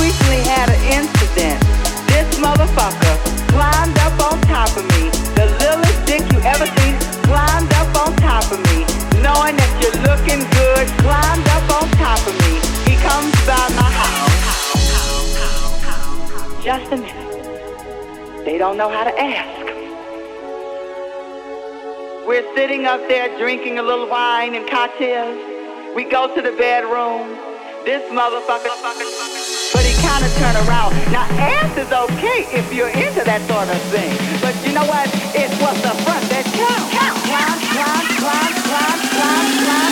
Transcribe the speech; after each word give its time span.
recently 0.00 0.40
had 0.48 0.72
an 0.72 0.80
incident. 0.88 1.60
This 2.08 2.26
motherfucker 2.40 3.14
climbed 3.52 3.98
up 4.00 4.16
on 4.32 4.40
top 4.48 4.72
of 4.76 4.84
me. 4.96 5.12
The 5.36 5.46
dick 6.10 6.26
you 6.32 6.40
ever 6.40 6.66
seen 6.80 6.98
climbed 7.28 7.72
up 7.74 7.94
on 8.02 8.16
top 8.16 8.50
of 8.50 8.58
me. 8.72 8.82
Knowing 9.22 9.54
that 9.54 9.72
you're 9.78 10.00
looking 10.08 10.42
good, 10.58 10.88
climbed 11.04 11.46
up 11.54 11.66
on 11.78 11.86
top 12.02 12.18
of 12.26 12.34
me. 12.42 12.58
He 12.88 12.96
comes 12.98 13.30
by 13.46 13.62
my 13.78 13.90
house. 14.02 14.40
Just 16.64 16.90
a 16.92 16.96
minute. 16.96 18.44
They 18.44 18.58
don't 18.58 18.76
know 18.76 18.88
how 18.88 19.04
to 19.04 19.14
ask. 19.20 19.60
We're 22.26 22.48
sitting 22.56 22.86
up 22.86 23.06
there 23.06 23.28
drinking 23.38 23.78
a 23.78 23.82
little 23.82 24.08
wine 24.08 24.54
and 24.54 24.68
cocktails. 24.68 25.38
We 25.94 26.04
go 26.04 26.34
to 26.34 26.42
the 26.42 26.52
bedroom. 26.52 27.38
This 27.84 28.02
motherfucker 28.10 29.69
trying 30.20 30.32
to 30.32 30.38
turn 30.38 30.68
around. 30.68 30.92
Now, 31.12 31.24
ass 31.38 31.76
is 31.76 31.92
okay 31.92 32.44
if 32.52 32.72
you're 32.72 32.88
into 32.88 33.24
that 33.24 33.40
sort 33.48 33.68
of 33.68 33.80
thing. 33.90 34.12
But 34.40 34.54
you 34.66 34.72
know 34.72 34.84
what? 34.84 35.08
It's 35.34 35.54
what's 35.60 35.84
up 35.84 35.96
front 36.04 36.24
that 36.28 36.44
counts. 36.44 36.92
Count, 36.92 37.16
count, 37.24 37.60
count, 37.72 38.08
count, 38.20 38.54
count, 38.68 39.00
count, 39.16 39.66
count. 39.66 39.89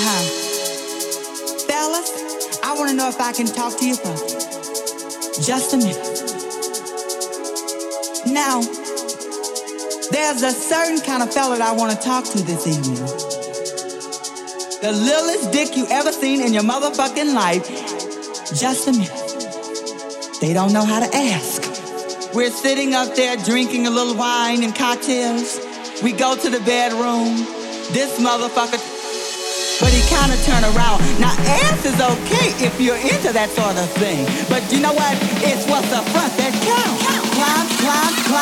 huh. 0.00 0.22
Fellas, 1.66 2.60
I 2.62 2.74
want 2.78 2.90
to 2.90 2.96
know 2.96 3.08
if 3.08 3.20
I 3.20 3.32
can 3.32 3.46
talk 3.46 3.78
to 3.78 3.86
you 3.86 3.96
for 3.96 4.14
just 5.42 5.74
a 5.74 5.78
minute. 5.78 5.96
Now, 8.26 8.60
there's 10.10 10.42
a 10.42 10.52
certain 10.52 11.00
kind 11.00 11.22
of 11.22 11.32
fella 11.32 11.58
that 11.58 11.68
I 11.68 11.72
want 11.72 11.96
to 11.96 12.04
talk 12.04 12.24
to 12.24 12.38
this 12.42 12.66
evening. 12.66 12.96
The 14.80 14.92
littlest 14.92 15.52
dick 15.52 15.76
you 15.76 15.86
ever 15.90 16.12
seen 16.12 16.40
in 16.40 16.52
your 16.52 16.62
motherfucking 16.62 17.34
life. 17.34 17.66
Just 18.54 18.88
a 18.88 18.92
minute. 18.92 20.38
They 20.40 20.52
don't 20.52 20.72
know 20.72 20.84
how 20.84 21.00
to 21.00 21.16
ask. 21.16 21.64
We're 22.34 22.50
sitting 22.50 22.94
up 22.94 23.16
there 23.16 23.36
drinking 23.36 23.86
a 23.86 23.90
little 23.90 24.14
wine 24.16 24.62
and 24.62 24.74
cocktails. 24.74 25.58
We 26.02 26.12
go 26.12 26.36
to 26.36 26.50
the 26.50 26.60
bedroom. 26.60 27.36
This 27.92 28.20
motherfucker 28.20 28.97
but 29.80 29.90
he 29.90 30.02
kind 30.10 30.32
of 30.32 30.38
turned 30.42 30.66
around. 30.74 30.98
Now, 31.20 31.34
ass 31.62 31.84
is 31.86 31.98
okay 32.00 32.54
if 32.64 32.80
you're 32.80 32.98
into 32.98 33.32
that 33.32 33.50
sort 33.50 33.76
of 33.78 33.88
thing, 33.98 34.26
but 34.48 34.62
you 34.72 34.80
know 34.80 34.92
what? 34.92 35.14
It's 35.42 35.66
what's 35.66 35.92
up 35.92 36.04
front 36.10 36.32
that 36.38 36.52
counts. 36.66 37.02
Climb, 37.34 37.66
climb, 37.78 38.14
climb. 38.26 38.37